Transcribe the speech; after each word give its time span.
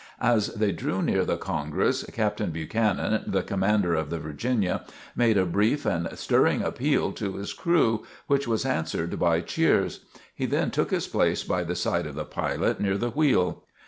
As 0.23 0.55
they 0.55 0.71
drew 0.71 1.03
near 1.03 1.23
the 1.23 1.37
"Congress," 1.37 2.03
Captain 2.11 2.49
Buchanan, 2.49 3.21
the 3.27 3.43
Commander 3.43 3.93
of 3.93 4.09
the 4.09 4.17
"Virginia," 4.17 4.83
made 5.15 5.37
a 5.37 5.45
brief 5.45 5.85
and 5.85 6.09
stirring 6.17 6.63
appeal 6.63 7.11
to 7.11 7.33
his 7.33 7.53
crew, 7.53 8.03
which 8.25 8.47
was 8.47 8.65
answered 8.65 9.19
by 9.19 9.41
cheers. 9.41 9.99
He 10.33 10.47
then 10.47 10.71
took 10.71 10.89
his 10.89 11.07
place 11.07 11.43
by 11.43 11.63
the 11.63 11.75
side 11.75 12.07
of 12.07 12.15
the 12.15 12.25
pilot 12.25 12.79
near 12.81 12.97
the 12.97 13.11
wheel. 13.11 13.63